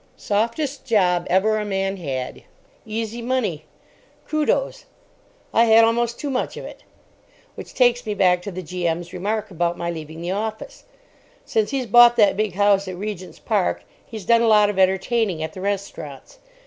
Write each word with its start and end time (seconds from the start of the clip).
Softest 0.17 0.83
job 0.83 1.27
ever 1.29 1.59
a 1.59 1.63
man 1.63 1.97
had. 1.97 2.41
Easy 2.87 3.21
money. 3.21 3.65
Kudos—I 4.27 5.65
had 5.65 5.85
almost 5.85 6.19
too 6.19 6.31
much 6.31 6.57
of 6.57 6.65
it. 6.65 6.81
Which 7.53 7.75
takes 7.75 8.03
me 8.07 8.15
back 8.15 8.41
to 8.41 8.51
the 8.51 8.63
G.M.'s 8.63 9.13
remark 9.13 9.51
about 9.51 9.77
my 9.77 9.91
leaving 9.91 10.19
the 10.19 10.31
office. 10.31 10.85
Since 11.45 11.69
he's 11.69 11.85
bought 11.85 12.15
that 12.15 12.35
big 12.35 12.55
house 12.55 12.87
at 12.87 12.95
Regent's 12.97 13.37
Park 13.37 13.83
he's 14.03 14.25
done 14.25 14.41
a 14.41 14.47
lot 14.47 14.71
of 14.71 14.79
entertaining 14.79 15.43
at 15.43 15.53
the 15.53 15.61
restaurants. 15.61 16.39